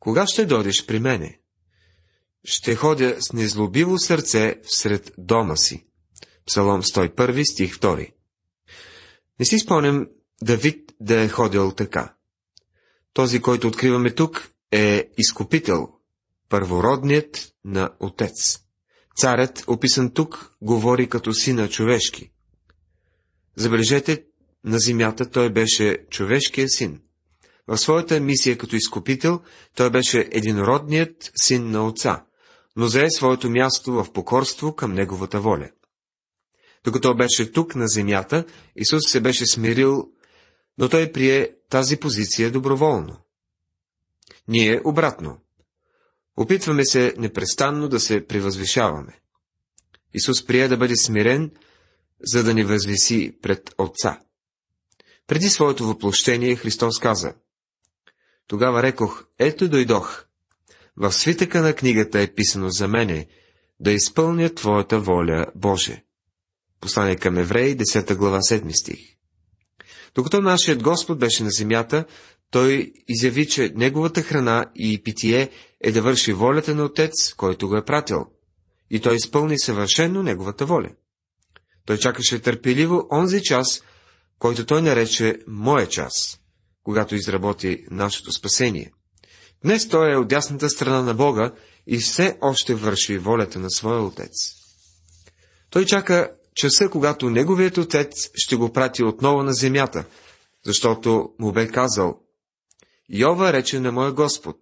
Кога 0.00 0.26
ще 0.26 0.46
дойдеш 0.46 0.86
при 0.86 0.98
мене? 0.98 1.38
Ще 2.44 2.74
ходя 2.74 3.16
с 3.20 3.32
незлобиво 3.32 3.98
сърце 3.98 4.60
всред 4.64 5.12
дома 5.18 5.56
си. 5.56 5.86
Псалом 6.46 6.82
101, 6.82 7.52
стих 7.52 7.78
2. 7.78 8.12
Не 9.40 9.46
си 9.46 9.58
спомням 9.58 10.06
Давид 10.42 10.92
да 11.00 11.20
е 11.20 11.28
ходил 11.28 11.72
така. 11.72 12.14
Този, 13.12 13.40
който 13.40 13.68
откриваме 13.68 14.10
тук, 14.10 14.48
е 14.70 15.08
изкупител, 15.18 15.88
първородният 16.48 17.52
на 17.64 17.90
отец. 18.00 18.58
Царят, 19.16 19.64
описан 19.66 20.10
тук, 20.10 20.56
говори 20.62 21.08
като 21.08 21.32
сина 21.32 21.68
човешки. 21.68 22.30
Забележете, 23.56 24.24
на 24.64 24.78
земята 24.78 25.30
той 25.30 25.52
беше 25.52 25.98
човешкия 26.10 26.68
син. 26.68 27.00
В 27.66 27.78
своята 27.78 28.20
мисия 28.20 28.58
като 28.58 28.76
изкупител 28.76 29.40
той 29.76 29.90
беше 29.90 30.28
единородният 30.32 31.32
син 31.42 31.70
на 31.70 31.86
отца, 31.86 32.24
но 32.76 32.86
зае 32.86 33.10
своето 33.10 33.50
място 33.50 33.92
в 33.92 34.12
покорство 34.12 34.76
към 34.76 34.92
неговата 34.92 35.40
воля. 35.40 35.70
Докато 36.84 37.14
беше 37.14 37.52
тук 37.52 37.74
на 37.74 37.88
земята, 37.88 38.44
Исус 38.76 39.02
се 39.08 39.20
беше 39.20 39.46
смирил, 39.46 40.10
но 40.78 40.88
той 40.88 41.12
прие 41.12 41.50
тази 41.68 41.96
позиция 41.96 42.50
доброволно. 42.50 43.16
Ние 44.48 44.80
обратно. 44.84 45.40
Опитваме 46.36 46.84
се 46.84 47.14
непрестанно 47.18 47.88
да 47.88 48.00
се 48.00 48.26
превъзвишаваме. 48.26 49.20
Исус 50.14 50.46
прие 50.46 50.68
да 50.68 50.76
бъде 50.76 50.96
смирен, 50.96 51.50
за 52.20 52.44
да 52.44 52.54
ни 52.54 52.64
възвиси 52.64 53.38
пред 53.42 53.74
Отца. 53.78 54.20
Преди 55.26 55.48
своето 55.48 55.86
въплощение 55.86 56.56
Христос 56.56 56.98
каза, 56.98 57.34
Тогава 58.46 58.82
рекох, 58.82 59.24
ето 59.38 59.68
дойдох. 59.68 60.24
В 60.96 61.12
свитъка 61.12 61.62
на 61.62 61.74
книгата 61.74 62.20
е 62.20 62.34
писано 62.34 62.70
за 62.70 62.88
мене, 62.88 63.26
да 63.80 63.92
изпълня 63.92 64.54
Твоята 64.54 65.00
воля, 65.00 65.46
Боже. 65.54 66.04
Послание 66.82 67.16
към 67.16 67.38
Евреи, 67.38 67.76
10 67.76 68.16
глава, 68.16 68.38
7 68.38 68.80
стих. 68.80 68.98
Докато 70.14 70.40
нашият 70.40 70.82
Господ 70.82 71.18
беше 71.18 71.44
на 71.44 71.50
земята, 71.50 72.04
той 72.50 72.92
изяви, 73.08 73.48
че 73.48 73.72
неговата 73.74 74.22
храна 74.22 74.64
и 74.74 75.02
питие 75.02 75.50
е 75.80 75.92
да 75.92 76.02
върши 76.02 76.32
волята 76.32 76.74
на 76.74 76.84
Отец, 76.84 77.34
който 77.34 77.68
го 77.68 77.76
е 77.76 77.84
пратил. 77.84 78.26
И 78.90 79.00
той 79.00 79.16
изпълни 79.16 79.58
съвършенно 79.58 80.22
неговата 80.22 80.66
воля. 80.66 80.88
Той 81.86 81.98
чакаше 81.98 82.38
търпеливо 82.38 83.06
онзи 83.12 83.42
час, 83.42 83.82
който 84.38 84.66
той 84.66 84.82
нарече 84.82 85.38
Моя 85.46 85.88
час, 85.88 86.40
когато 86.82 87.14
изработи 87.14 87.84
нашето 87.90 88.32
спасение. 88.32 88.92
Днес 89.64 89.88
той 89.88 90.12
е 90.12 90.16
от 90.16 90.28
дясната 90.28 90.70
страна 90.70 91.02
на 91.02 91.14
Бога 91.14 91.52
и 91.86 91.98
все 91.98 92.38
още 92.40 92.74
върши 92.74 93.18
волята 93.18 93.58
на 93.58 93.70
своя 93.70 94.02
Отец. 94.02 94.32
Той 95.70 95.86
чака 95.86 96.30
часа, 96.54 96.88
когато 96.90 97.30
неговият 97.30 97.78
Отец 97.78 98.30
ще 98.34 98.56
го 98.56 98.72
прати 98.72 99.02
отново 99.04 99.42
на 99.42 99.52
земята, 99.52 100.04
защото 100.64 101.30
му 101.38 101.52
бе 101.52 101.68
казал, 101.68 102.18
Йова 103.10 103.52
рече 103.52 103.80
на 103.80 103.92
моя 103.92 104.12
Господ, 104.12 104.56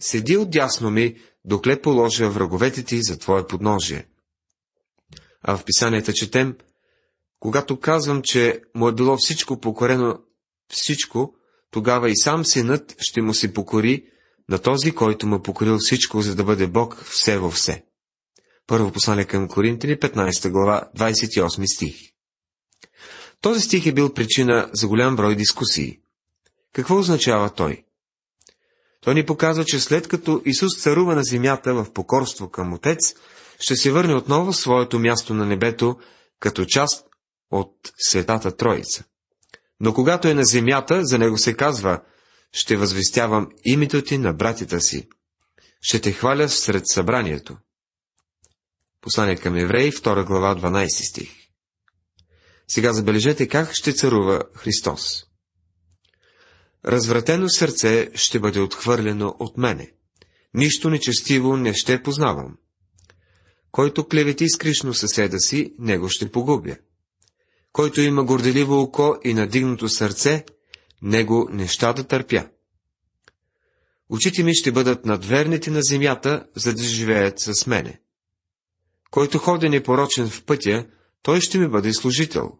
седи 0.00 0.36
отдясно 0.36 0.90
ми, 0.90 1.16
докле 1.44 1.80
положа 1.80 2.30
враговете 2.30 2.82
ти 2.84 3.02
за 3.02 3.18
твое 3.18 3.46
подножие. 3.46 4.06
А 5.42 5.56
в 5.56 5.64
писанията 5.64 6.12
четем, 6.12 6.56
когато 7.40 7.80
казвам, 7.80 8.22
че 8.22 8.60
му 8.74 8.88
е 8.88 8.92
било 8.92 9.16
всичко 9.16 9.60
покорено, 9.60 10.18
всичко, 10.68 11.34
тогава 11.70 12.10
и 12.10 12.16
сам 12.16 12.44
синът 12.44 12.94
ще 12.98 13.22
му 13.22 13.34
се 13.34 13.54
покори 13.54 14.06
на 14.48 14.58
този, 14.58 14.92
който 14.92 15.26
му 15.26 15.42
покорил 15.42 15.78
всичко, 15.78 16.22
за 16.22 16.34
да 16.34 16.44
бъде 16.44 16.66
Бог 16.66 17.04
все 17.04 17.38
във 17.38 17.54
все. 17.54 17.84
Първо 18.68 18.92
послание 18.92 19.24
към 19.24 19.48
Коринтини, 19.48 19.96
15 19.96 20.50
глава, 20.50 20.82
28 20.96 21.66
стих. 21.66 21.96
Този 23.40 23.60
стих 23.60 23.86
е 23.86 23.92
бил 23.92 24.14
причина 24.14 24.70
за 24.72 24.88
голям 24.88 25.16
брой 25.16 25.36
дискусии. 25.36 26.00
Какво 26.72 26.98
означава 26.98 27.50
той? 27.50 27.84
Той 29.00 29.14
ни 29.14 29.26
показва, 29.26 29.64
че 29.64 29.80
след 29.80 30.08
като 30.08 30.42
Исус 30.44 30.80
царува 30.80 31.14
на 31.14 31.22
земята 31.24 31.74
в 31.74 31.92
покорство 31.92 32.50
към 32.50 32.72
Отец, 32.72 33.14
ще 33.60 33.76
се 33.76 33.92
върне 33.92 34.14
отново 34.14 34.52
в 34.52 34.56
своето 34.56 34.98
място 34.98 35.34
на 35.34 35.46
небето, 35.46 35.96
като 36.40 36.64
част 36.64 37.06
от 37.50 37.92
Светата 37.98 38.56
Троица. 38.56 39.04
Но 39.80 39.94
когато 39.94 40.28
е 40.28 40.34
на 40.34 40.44
земята, 40.44 41.04
за 41.04 41.18
него 41.18 41.38
се 41.38 41.54
казва, 41.54 42.00
ще 42.52 42.76
възвестявам 42.76 43.48
името 43.64 44.02
ти 44.02 44.18
на 44.18 44.32
братята 44.32 44.80
си. 44.80 45.08
Ще 45.80 46.00
те 46.00 46.12
хваля 46.12 46.48
сред 46.48 46.82
събранието. 46.86 47.56
Послание 49.08 49.36
към 49.36 49.56
евреи, 49.56 49.92
2 49.92 50.24
глава, 50.24 50.54
12 50.54 51.08
стих. 51.08 51.30
Сега 52.68 52.92
забележете 52.92 53.48
как 53.48 53.74
ще 53.74 53.92
царува 53.92 54.42
Христос. 54.54 55.24
Развратено 56.84 57.48
сърце 57.48 58.10
ще 58.14 58.40
бъде 58.40 58.60
отхвърлено 58.60 59.36
от 59.38 59.58
мене. 59.58 59.92
Нищо 60.54 60.90
нечестиво 60.90 61.56
не 61.56 61.74
ще 61.74 62.02
познавам. 62.02 62.56
Който 63.72 64.08
клевети 64.08 64.48
скришно 64.48 64.94
съседа 64.94 65.38
си, 65.38 65.74
него 65.78 66.08
ще 66.08 66.32
погубя. 66.32 66.76
Който 67.72 68.00
има 68.00 68.24
горделиво 68.24 68.80
око 68.80 69.16
и 69.24 69.34
надигнато 69.34 69.88
сърце, 69.88 70.44
него 71.02 71.48
неща 71.52 71.92
да 71.92 72.04
търпя. 72.04 72.48
Очите 74.08 74.42
ми 74.42 74.54
ще 74.54 74.72
бъдат 74.72 75.06
над 75.06 75.24
верните 75.24 75.70
на 75.70 75.80
земята, 75.82 76.46
за 76.56 76.74
да 76.74 76.82
живеят 76.82 77.40
с 77.40 77.66
мене. 77.66 78.00
Който 79.10 79.38
ходи 79.38 79.68
непорочен 79.68 80.30
в 80.30 80.44
пътя, 80.44 80.86
той 81.22 81.40
ще 81.40 81.58
ми 81.58 81.68
бъде 81.68 81.92
служител. 81.92 82.52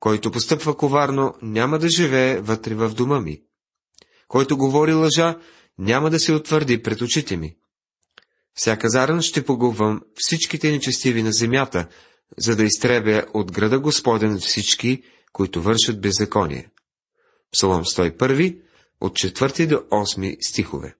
Който 0.00 0.30
постъпва 0.30 0.76
коварно, 0.76 1.34
няма 1.42 1.78
да 1.78 1.88
живее 1.88 2.40
вътре 2.40 2.74
в 2.74 2.94
дома 2.94 3.20
ми. 3.20 3.42
Който 4.28 4.56
говори 4.56 4.92
лъжа, 4.92 5.38
няма 5.78 6.10
да 6.10 6.20
се 6.20 6.32
утвърди 6.32 6.82
пред 6.82 7.00
очите 7.00 7.36
ми. 7.36 7.56
Всяка 8.54 8.90
заран 8.90 9.22
ще 9.22 9.44
погубвам 9.44 10.00
всичките 10.14 10.70
нечестиви 10.70 11.22
на 11.22 11.32
земята, 11.32 11.88
за 12.38 12.56
да 12.56 12.64
изтребя 12.64 13.24
от 13.34 13.52
града 13.52 13.80
Господен 13.80 14.38
всички, 14.38 15.02
които 15.32 15.62
вършат 15.62 16.00
беззаконие. 16.00 16.70
Псалом 17.52 17.84
101, 17.84 18.60
от 19.00 19.12
4 19.12 19.66
до 19.66 19.74
8 19.76 20.36
стихове. 20.40 20.94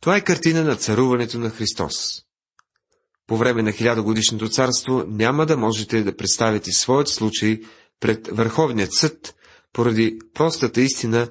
Това 0.00 0.16
е 0.16 0.24
картина 0.24 0.64
на 0.64 0.76
царуването 0.76 1.38
на 1.38 1.50
Христос. 1.50 2.27
По 3.28 3.36
време 3.36 3.62
на 3.62 3.72
хилядогодишното 3.72 4.48
царство 4.48 5.04
няма 5.08 5.46
да 5.46 5.56
можете 5.56 6.02
да 6.02 6.16
представите 6.16 6.72
своят 6.72 7.08
случай 7.08 7.60
пред 8.00 8.28
Върховният 8.28 8.94
съд, 8.94 9.34
поради 9.72 10.18
простата 10.34 10.80
истина, 10.80 11.28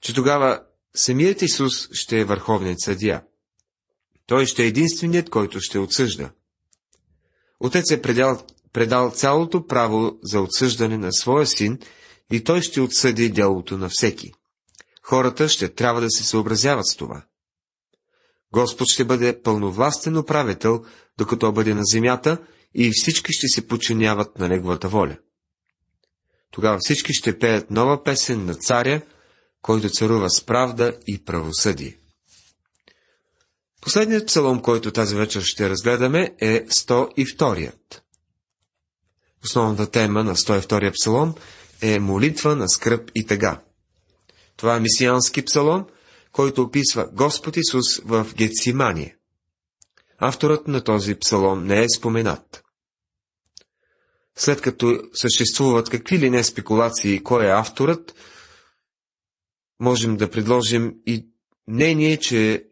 че 0.00 0.14
тогава 0.14 0.60
самият 0.96 1.42
Исус 1.42 1.88
ще 1.92 2.20
е 2.20 2.24
Върховният 2.24 2.80
съдия. 2.80 3.22
Той 4.26 4.46
ще 4.46 4.62
е 4.62 4.66
единственият, 4.66 5.30
който 5.30 5.60
ще 5.60 5.78
отсъжда. 5.78 6.30
Отец 7.60 7.90
е 7.90 8.02
предал, 8.02 8.42
предал 8.72 9.10
цялото 9.10 9.66
право 9.66 10.18
за 10.22 10.40
отсъждане 10.40 10.98
на 10.98 11.12
своя 11.12 11.46
син 11.46 11.78
и 12.32 12.44
той 12.44 12.62
ще 12.62 12.80
отсъди 12.80 13.30
делото 13.30 13.78
на 13.78 13.88
всеки. 13.88 14.32
Хората 15.02 15.48
ще 15.48 15.68
трябва 15.74 16.00
да 16.00 16.10
се 16.10 16.24
съобразяват 16.24 16.86
с 16.86 16.96
това. 16.96 17.22
Господ 18.52 18.88
ще 18.88 19.04
бъде 19.04 19.42
пълновластен 19.42 20.16
управител, 20.16 20.84
докато 21.18 21.52
бъде 21.52 21.74
на 21.74 21.84
земята 21.84 22.38
и 22.74 22.90
всички 22.94 23.32
ще 23.32 23.48
се 23.48 23.66
подчиняват 23.66 24.38
на 24.38 24.48
Неговата 24.48 24.88
воля. 24.88 25.16
Тогава 26.50 26.78
всички 26.80 27.12
ще 27.12 27.38
пеят 27.38 27.70
нова 27.70 28.04
песен 28.04 28.44
на 28.44 28.54
царя, 28.54 29.02
който 29.62 29.90
царува 29.90 30.30
с 30.30 30.40
правда 30.46 30.92
и 31.06 31.24
правосъдие. 31.24 31.98
Последният 33.80 34.26
псалом, 34.26 34.62
който 34.62 34.90
тази 34.90 35.16
вечер 35.16 35.42
ще 35.44 35.70
разгледаме, 35.70 36.34
е 36.40 36.66
102-ят. 36.66 38.02
Основната 39.44 39.90
тема 39.90 40.24
на 40.24 40.36
102-я 40.36 40.92
псалом 40.92 41.34
е 41.82 41.98
молитва 41.98 42.56
на 42.56 42.68
скръп 42.68 43.10
и 43.14 43.26
тъга. 43.26 43.60
Това 44.56 44.76
е 44.76 44.80
мисиански 44.80 45.44
псалом, 45.44 45.86
който 46.38 46.62
описва 46.62 47.08
Господ 47.12 47.56
Исус 47.56 47.98
в 48.04 48.26
Гецимания. 48.34 49.16
Авторът 50.18 50.68
на 50.68 50.84
този 50.84 51.14
псалом 51.14 51.66
не 51.66 51.82
е 51.82 51.86
споменат. 51.96 52.64
След 54.36 54.60
като 54.60 55.02
съществуват 55.14 55.90
какви 55.90 56.18
ли 56.18 56.30
не 56.30 56.44
спекулации 56.44 57.22
кой 57.22 57.46
е 57.46 57.50
авторът, 57.50 58.14
можем 59.80 60.16
да 60.16 60.30
предложим 60.30 60.94
и 61.06 61.26
мнение, 61.68 62.16
че 62.16 62.64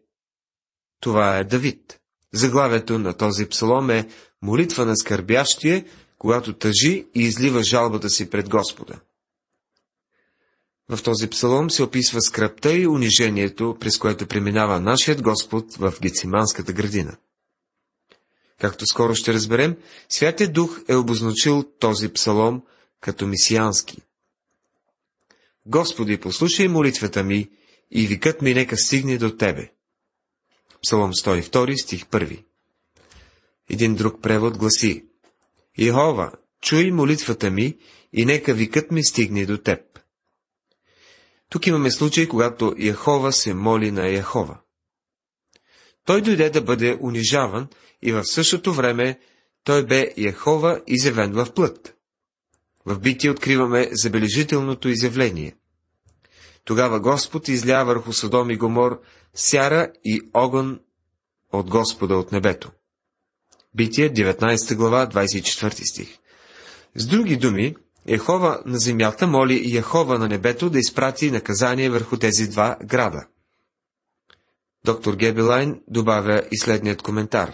това 0.99 1.37
е 1.37 1.43
Давид. 1.43 1.99
Заглавието 2.33 2.99
на 2.99 3.17
този 3.17 3.49
псалом 3.49 3.89
е 3.89 4.09
молитва 4.41 4.85
на 4.85 4.97
скърбящия, 4.97 5.85
когато 6.17 6.53
тъжи 6.53 7.07
и 7.15 7.21
излива 7.21 7.63
жалбата 7.63 8.09
си 8.09 8.29
пред 8.29 8.49
Господа. 8.49 8.99
В 10.89 11.03
този 11.03 11.29
псалом 11.29 11.69
се 11.69 11.83
описва 11.83 12.21
скръпта 12.21 12.73
и 12.73 12.87
унижението, 12.87 13.77
през 13.79 13.97
което 13.97 14.27
преминава 14.27 14.79
нашият 14.79 15.21
Господ 15.21 15.75
в 15.75 15.93
Гециманската 16.01 16.73
градина. 16.73 17.17
Както 18.59 18.85
скоро 18.85 19.15
ще 19.15 19.33
разберем, 19.33 19.77
Святия 20.09 20.51
Дух 20.51 20.81
е 20.87 20.95
обозначил 20.95 21.63
този 21.79 22.09
псалом 22.13 22.63
като 23.01 23.27
мисиански. 23.27 24.01
Господи, 25.65 26.17
послушай 26.17 26.67
молитвата 26.67 27.23
ми 27.23 27.49
и 27.91 28.07
викът 28.07 28.41
ми 28.41 28.53
нека 28.53 28.77
стигне 28.77 29.17
до 29.17 29.37
Тебе. 29.37 29.71
Псалом 30.83 31.13
102, 31.13 31.83
стих 31.83 32.05
1. 32.05 32.43
Един 33.69 33.95
друг 33.95 34.21
превод 34.21 34.57
гласи 34.57 35.05
Йehova, 35.79 36.31
чуй 36.61 36.91
молитвата 36.91 37.51
ми 37.51 37.77
и 38.13 38.25
нека 38.25 38.53
викът 38.53 38.91
ми 38.91 39.03
стигне 39.03 39.45
до 39.45 39.57
Теб. 39.57 39.79
Тук 41.49 41.67
имаме 41.67 41.91
случай, 41.91 42.27
когато 42.27 42.75
Яхова 42.77 43.31
се 43.33 43.53
моли 43.53 43.91
на 43.91 44.07
Яхова. 44.07 44.57
Той 46.05 46.21
дойде 46.21 46.49
да 46.49 46.61
бъде 46.61 46.97
унижаван 47.01 47.67
и 48.01 48.11
в 48.11 48.23
същото 48.25 48.73
време 48.73 49.19
той 49.63 49.85
бе 49.85 50.13
Яхова 50.17 50.81
изявен 50.87 51.31
в 51.31 51.53
плът. 51.53 51.95
В 52.85 52.99
битие 52.99 53.31
откриваме 53.31 53.89
забележителното 53.91 54.89
изявление. 54.89 55.55
Тогава 56.63 56.99
Господ 56.99 57.47
изля 57.47 57.83
върху 57.83 58.13
Содом 58.13 58.49
и 58.49 58.57
Гомор 58.57 59.01
сяра 59.33 59.91
и 60.05 60.21
огън 60.33 60.79
от 61.53 61.69
Господа 61.69 62.17
от 62.17 62.31
небето. 62.31 62.71
Битие, 63.75 64.13
19 64.13 64.75
глава, 64.75 65.09
24 65.09 65.91
стих. 65.91 66.17
С 66.95 67.07
други 67.07 67.37
думи, 67.37 67.75
Ехова 68.07 68.61
на 68.65 68.79
земята 68.79 69.27
моли 69.27 69.61
Яхова 69.65 70.19
на 70.19 70.27
небето 70.27 70.69
да 70.69 70.79
изпрати 70.79 71.31
наказание 71.31 71.89
върху 71.89 72.17
тези 72.17 72.47
два 72.47 72.77
града. 72.85 73.27
Доктор 74.85 75.15
Гебелайн 75.15 75.81
добавя 75.87 76.41
и 76.51 76.57
следният 76.57 77.01
коментар. 77.01 77.53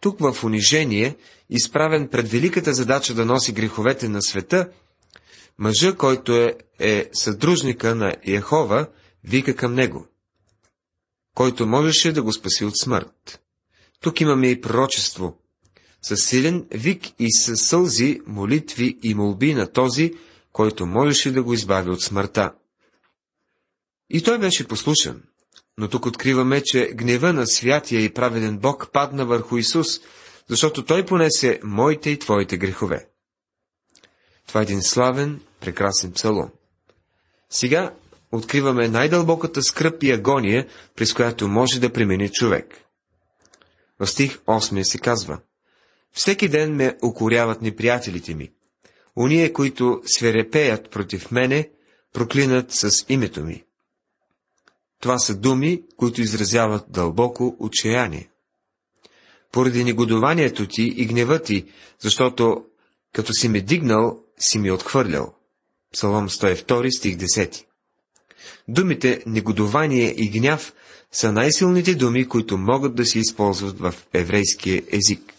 Тук 0.00 0.20
в 0.20 0.44
унижение, 0.44 1.16
изправен 1.50 2.08
пред 2.08 2.28
великата 2.28 2.74
задача 2.74 3.14
да 3.14 3.24
носи 3.24 3.52
греховете 3.52 4.08
на 4.08 4.22
света, 4.22 4.68
мъжа, 5.58 5.96
който 5.96 6.36
е, 6.36 6.54
е 6.78 7.10
съдружника 7.12 7.94
на 7.94 8.16
Яхова, 8.26 8.86
вика 9.24 9.56
към 9.56 9.74
него, 9.74 10.06
който 11.34 11.66
можеше 11.66 12.12
да 12.12 12.22
го 12.22 12.32
спаси 12.32 12.64
от 12.64 12.78
смърт. 12.78 13.40
Тук 14.00 14.20
имаме 14.20 14.48
и 14.48 14.60
пророчество, 14.60 15.39
със 16.02 16.24
силен 16.24 16.66
вик 16.70 17.02
и 17.18 17.32
със 17.32 17.66
сълзи, 17.66 18.20
молитви 18.26 18.98
и 19.02 19.14
молби 19.14 19.54
на 19.54 19.72
този, 19.72 20.14
който 20.52 20.86
можеше 20.86 21.32
да 21.32 21.42
го 21.42 21.54
избави 21.54 21.90
от 21.90 22.02
смъртта. 22.02 22.52
И 24.10 24.22
той 24.22 24.38
беше 24.38 24.68
послушан. 24.68 25.22
Но 25.78 25.88
тук 25.88 26.06
откриваме, 26.06 26.62
че 26.62 26.90
гнева 26.94 27.32
на 27.32 27.46
святия 27.46 28.04
и 28.04 28.14
праведен 28.14 28.58
Бог 28.58 28.88
падна 28.92 29.26
върху 29.26 29.56
Исус, 29.56 30.00
защото 30.48 30.84
той 30.84 31.06
понесе 31.06 31.60
моите 31.64 32.10
и 32.10 32.18
твоите 32.18 32.56
грехове. 32.56 33.08
Това 34.46 34.60
е 34.60 34.62
един 34.62 34.82
славен, 34.82 35.40
прекрасен 35.60 36.12
псалом. 36.12 36.50
Сега 37.50 37.94
откриваме 38.32 38.88
най-дълбоката 38.88 39.62
скръп 39.62 40.02
и 40.02 40.10
агония, 40.10 40.66
през 40.96 41.14
която 41.14 41.48
може 41.48 41.80
да 41.80 41.92
премине 41.92 42.28
човек. 42.28 42.84
В 44.00 44.06
стих 44.06 44.38
8 44.38 44.82
се 44.82 44.98
казва 44.98 45.38
Всеки 46.12 46.48
ден 46.48 46.74
ме 46.74 46.96
укоряват 47.02 47.62
неприятелите 47.62 48.34
ми. 48.34 48.50
Уния, 49.16 49.52
които 49.52 50.02
свирепеят 50.04 50.90
против 50.90 51.30
мене, 51.30 51.68
проклинат 52.12 52.72
с 52.72 53.04
името 53.08 53.44
ми. 53.44 53.64
Това 55.00 55.18
са 55.18 55.36
думи, 55.36 55.82
които 55.96 56.20
изразяват 56.20 56.84
дълбоко 56.88 57.56
отчаяние. 57.58 58.28
Поради 59.52 59.84
негодованието 59.84 60.68
ти 60.68 60.82
и 60.82 61.06
гнева 61.06 61.42
ти, 61.42 61.64
защото 61.98 62.64
като 63.12 63.32
си 63.32 63.48
ме 63.48 63.60
дигнал, 63.60 64.20
си 64.38 64.58
ми 64.58 64.70
отхвърлял. 64.70 65.34
Псалом 65.92 66.28
102, 66.28 66.98
стих 66.98 67.16
10. 67.16 67.64
Думите 68.68 69.22
негодование 69.26 70.14
и 70.16 70.28
гняв 70.28 70.72
са 71.12 71.32
най-силните 71.32 71.94
думи, 71.94 72.28
които 72.28 72.58
могат 72.58 72.94
да 72.94 73.06
се 73.06 73.18
използват 73.18 73.78
в 73.78 73.94
еврейския 74.12 74.82
език. 74.92 75.34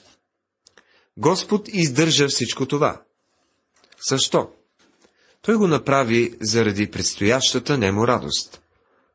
Господ 1.21 1.67
издържа 1.67 2.27
всичко 2.27 2.65
това. 2.65 3.01
Защо? 4.09 4.49
Той 5.41 5.55
го 5.55 5.67
направи 5.67 6.37
заради 6.41 6.91
предстоящата 6.91 7.77
немо 7.77 8.07
радост. 8.07 8.61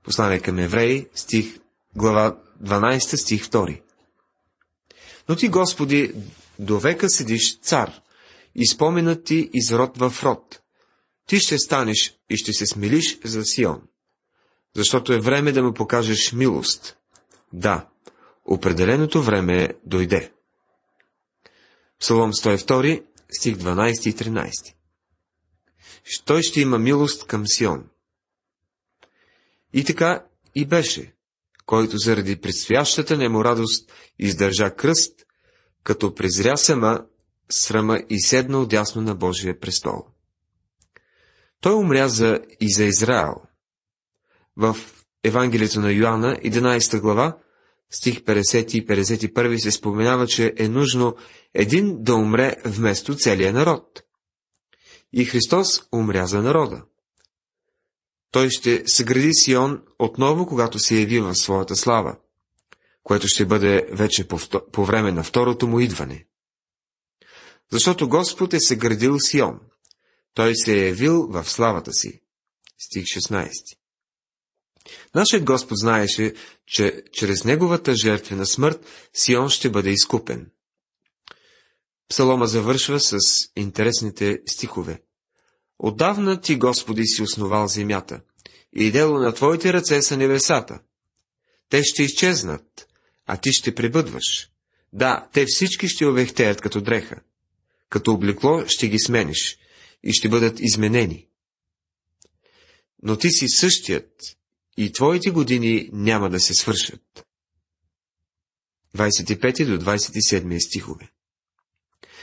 Послание 0.04 0.40
към 0.40 0.58
евреи, 0.58 1.06
стих, 1.14 1.58
глава 1.96 2.38
12, 2.64 3.16
стих 3.16 3.46
2. 3.46 3.80
Но 5.28 5.36
ти, 5.36 5.48
Господи, 5.48 6.14
до 6.58 6.78
века 6.78 7.10
седиш 7.10 7.60
цар, 7.60 8.00
и 8.54 8.66
споменът 8.66 9.24
ти 9.24 9.50
из 9.54 9.72
род 9.72 9.98
в 9.98 10.14
род. 10.22 10.60
Ти 11.26 11.40
ще 11.40 11.58
станеш 11.58 12.14
и 12.30 12.36
ще 12.36 12.52
се 12.52 12.66
смилиш 12.66 13.18
за 13.24 13.44
Сион. 13.44 13.82
Защото 14.76 15.12
е 15.12 15.20
време 15.20 15.52
да 15.52 15.62
му 15.62 15.74
покажеш 15.74 16.32
милост. 16.32 16.96
Да, 17.52 17.86
определеното 18.44 19.22
време 19.22 19.68
дойде. 19.84 20.35
Псалом 22.00 22.32
102, 22.32 23.04
стих 23.38 23.56
12 23.56 24.08
и 24.08 24.14
13. 24.14 24.74
Той 26.24 26.42
ще 26.42 26.60
има 26.60 26.78
милост 26.78 27.26
към 27.26 27.46
Сион. 27.46 27.84
И 29.72 29.84
така 29.84 30.24
и 30.54 30.66
беше, 30.66 31.14
който 31.66 31.98
заради 31.98 32.40
предстоящата 32.40 33.16
нему 33.16 33.44
радост 33.44 33.92
издържа 34.18 34.74
кръст, 34.74 35.26
като 35.82 36.14
презря 36.14 36.56
сама 36.56 37.00
срама 37.50 37.98
и 38.10 38.20
седна 38.20 38.58
отясно 38.60 39.02
на 39.02 39.14
Божия 39.14 39.60
престол. 39.60 40.06
Той 41.60 41.74
умря 41.74 42.08
за 42.08 42.40
и 42.60 42.72
за 42.72 42.84
Израел. 42.84 43.34
В 44.56 44.76
Евангелието 45.24 45.80
на 45.80 45.92
Йоанна, 45.92 46.36
11 46.36 47.00
глава, 47.00 47.38
стих 47.90 48.20
50 48.20 48.74
и 48.74 48.86
51 48.86 49.56
се 49.56 49.70
споменава, 49.70 50.26
че 50.26 50.54
е 50.56 50.68
нужно 50.68 51.16
един 51.54 52.02
да 52.02 52.14
умре 52.14 52.56
вместо 52.64 53.16
целия 53.16 53.52
народ. 53.52 54.02
И 55.12 55.24
Христос 55.24 55.82
умря 55.92 56.26
за 56.26 56.42
народа. 56.42 56.82
Той 58.30 58.50
ще 58.50 58.82
съгради 58.86 59.34
Сион 59.34 59.82
отново, 59.98 60.46
когато 60.46 60.78
се 60.78 61.00
яви 61.00 61.20
в 61.20 61.34
своята 61.34 61.76
слава, 61.76 62.16
което 63.02 63.28
ще 63.28 63.46
бъде 63.46 63.86
вече 63.92 64.28
по, 64.28 64.38
по 64.72 64.84
време 64.84 65.12
на 65.12 65.22
второто 65.22 65.66
му 65.66 65.80
идване. 65.80 66.26
Защото 67.72 68.08
Господ 68.08 68.54
е 68.54 68.60
съградил 68.60 69.16
Сион. 69.18 69.60
Той 70.34 70.56
се 70.56 70.74
е 70.74 70.86
явил 70.86 71.26
в 71.26 71.44
славата 71.44 71.92
си. 71.92 72.20
Стих 72.78 73.04
16. 73.04 73.50
Нашият 75.14 75.44
Господ 75.44 75.78
знаеше, 75.78 76.34
че 76.66 77.02
чрез 77.12 77.44
неговата 77.44 77.94
жертвена 77.94 78.46
смърт 78.46 78.86
Сион 79.14 79.48
ще 79.48 79.70
бъде 79.70 79.90
изкупен. 79.90 80.50
Псалома 82.08 82.46
завършва 82.46 83.00
с 83.00 83.18
интересните 83.56 84.38
стихове. 84.46 85.02
Отдавна 85.78 86.40
ти, 86.40 86.56
Господи, 86.56 87.06
си 87.06 87.22
основал 87.22 87.68
земята, 87.68 88.20
и 88.72 88.90
дело 88.90 89.18
на 89.18 89.34
Твоите 89.34 89.72
ръце 89.72 90.02
са 90.02 90.16
небесата. 90.16 90.80
Те 91.68 91.82
ще 91.84 92.02
изчезнат, 92.02 92.86
а 93.26 93.36
Ти 93.36 93.52
ще 93.52 93.74
пребъдваш. 93.74 94.50
Да, 94.92 95.28
те 95.32 95.46
всички 95.48 95.88
ще 95.88 96.06
овехтеят 96.06 96.60
като 96.60 96.80
дреха. 96.80 97.20
Като 97.88 98.12
облекло 98.12 98.64
ще 98.66 98.88
ги 98.88 98.98
смениш 98.98 99.58
и 100.02 100.12
ще 100.12 100.28
бъдат 100.28 100.60
изменени. 100.60 101.28
Но 103.02 103.16
Ти 103.16 103.30
си 103.30 103.48
същият 103.48 104.35
и 104.76 104.92
Твоите 104.92 105.30
години 105.30 105.90
няма 105.92 106.30
да 106.30 106.40
се 106.40 106.54
свършат. 106.54 107.26
25 108.96 109.66
до 109.66 109.84
27 109.84 110.66
стихове 110.66 111.10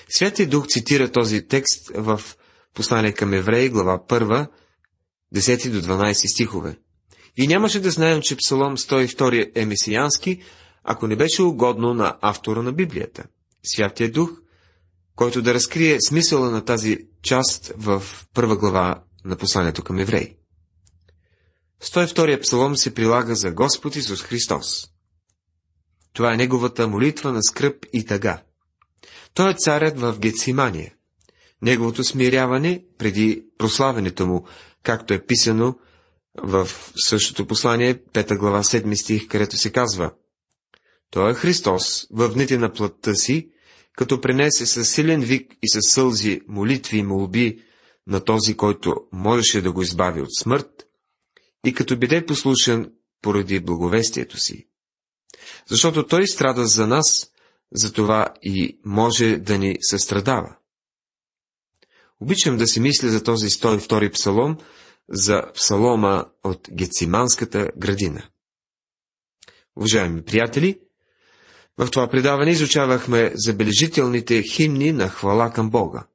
Святия 0.10 0.50
Дух 0.50 0.68
цитира 0.68 1.12
този 1.12 1.48
текст 1.48 1.92
в 1.96 2.22
Послание 2.74 3.12
към 3.12 3.34
евреи, 3.34 3.70
глава 3.70 4.00
1, 4.08 4.48
10 5.36 5.70
до 5.70 5.82
12 5.82 6.32
стихове. 6.34 6.78
И 7.38 7.48
нямаше 7.48 7.80
да 7.80 7.92
знаем, 7.92 8.22
че 8.22 8.36
Псалом 8.36 8.78
102 8.78 9.52
е 9.56 9.66
месиянски, 9.66 10.42
ако 10.84 11.08
не 11.08 11.16
беше 11.16 11.42
угодно 11.42 11.94
на 11.94 12.18
автора 12.22 12.62
на 12.62 12.74
Библията, 12.74 13.24
Святия 13.64 14.12
Дух, 14.12 14.32
който 15.16 15.42
да 15.42 15.54
разкрие 15.54 15.98
смисъла 16.02 16.50
на 16.52 16.66
тази 16.66 16.98
част 17.22 17.74
в 17.78 18.04
първа 18.34 18.58
глава 18.58 19.04
на 19.26 19.36
посланието 19.36 19.84
към 19.84 20.00
евреи. 20.00 20.36
102 21.84 22.42
псалом 22.42 22.78
се 22.78 22.94
прилага 22.94 23.36
за 23.36 23.52
Господ 23.52 23.96
Исус 23.96 24.22
Христос. 24.22 24.88
Това 26.14 26.34
е 26.34 26.38
неговата 26.38 26.88
молитва 26.88 27.32
на 27.32 27.44
скръп 27.44 27.86
и 27.94 28.06
тъга. 28.06 28.44
Той 29.34 29.52
е 29.52 29.56
царят 29.58 30.00
в 30.00 30.20
Гецимания. 30.20 30.94
Неговото 31.62 32.04
смиряване 32.04 32.84
преди 32.98 33.44
прославянето 33.58 34.28
му, 34.28 34.48
както 34.84 35.14
е 35.14 35.26
писано 35.26 35.76
в 36.44 36.70
същото 36.96 37.48
послание, 37.48 38.04
5 38.04 38.38
глава 38.38 38.64
7 38.64 38.96
стих, 38.96 39.28
където 39.28 39.58
се 39.58 39.72
казва 39.72 40.12
Той 41.12 41.32
е 41.32 41.36
Христос 41.36 42.08
в 42.12 42.30
дните 42.30 42.58
на 42.58 42.74
плътта 42.74 43.16
си, 43.16 43.50
като 43.98 44.22
пренесе 44.22 44.66
със 44.66 44.90
силен 44.90 45.22
вик 45.22 45.54
и 45.64 45.70
със 45.70 45.84
сълзи 45.88 46.42
молитви 46.48 46.98
и 46.98 47.04
молби 47.04 47.64
на 48.08 48.24
този, 48.24 48.58
който 48.58 48.96
можеше 49.12 49.62
да 49.62 49.72
го 49.72 49.82
избави 49.82 50.22
от 50.22 50.36
смърт, 50.40 50.88
и 51.66 51.74
като 51.74 51.98
биде 51.98 52.26
послушен 52.26 52.92
поради 53.22 53.60
благовестието 53.60 54.38
си. 54.38 54.68
Защото 55.68 56.08
той 56.08 56.28
страда 56.28 56.68
за 56.68 56.88
нас, 56.88 57.32
затова 57.72 58.34
и 58.42 58.80
може 58.86 59.38
да 59.38 59.58
ни 59.58 59.78
състрадава. 59.82 60.56
Обичам 62.20 62.58
да 62.58 62.68
си 62.68 62.80
мисля 62.80 63.10
за 63.10 63.24
този 63.24 63.48
102 63.48 64.12
псалом, 64.14 64.58
за 65.10 65.42
псалома 65.54 66.26
от 66.44 66.68
Гециманската 66.72 67.70
градина. 67.78 68.30
Уважаеми 69.76 70.24
приятели, 70.24 70.80
в 71.78 71.92
това 71.92 72.08
предаване 72.08 72.52
изучавахме 72.52 73.32
забележителните 73.36 74.44
химни 74.44 74.92
на 74.92 75.10
хвала 75.10 75.52
към 75.52 75.70
Бога. 75.70 76.08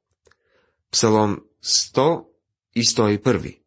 Псалом 0.91 1.37
100 1.63 2.25
и 2.75 2.83
101. 2.83 3.59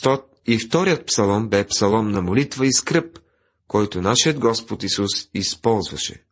100 0.00 0.31
и 0.46 0.58
вторият 0.58 1.06
псалом 1.06 1.48
бе 1.48 1.66
псалом 1.66 2.10
на 2.10 2.22
молитва 2.22 2.66
и 2.66 2.72
скръп, 2.72 3.18
който 3.68 4.02
нашият 4.02 4.38
Господ 4.38 4.82
Исус 4.82 5.10
използваше. 5.34 6.24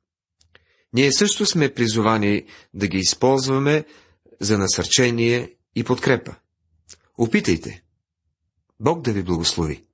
Ние 0.92 1.12
също 1.12 1.46
сме 1.46 1.74
призовани 1.74 2.44
да 2.74 2.88
ги 2.88 2.98
използваме 2.98 3.84
за 4.40 4.58
насърчение 4.58 5.54
и 5.74 5.84
подкрепа. 5.84 6.34
Опитайте. 7.18 7.82
Бог 8.80 9.02
да 9.02 9.12
ви 9.12 9.22
благослови. 9.22 9.84